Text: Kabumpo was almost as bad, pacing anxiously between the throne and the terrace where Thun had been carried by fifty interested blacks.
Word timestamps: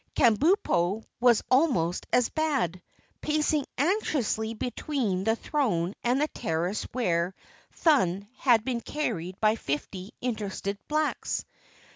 Kabumpo 0.15 1.03
was 1.19 1.43
almost 1.51 2.07
as 2.11 2.29
bad, 2.29 2.81
pacing 3.21 3.67
anxiously 3.77 4.55
between 4.55 5.25
the 5.25 5.35
throne 5.35 5.93
and 6.03 6.19
the 6.19 6.27
terrace 6.29 6.87
where 6.91 7.35
Thun 7.73 8.27
had 8.37 8.65
been 8.65 8.81
carried 8.81 9.39
by 9.39 9.55
fifty 9.55 10.09
interested 10.19 10.79
blacks. 10.87 11.45